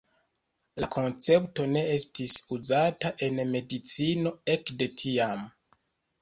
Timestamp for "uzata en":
2.55-3.37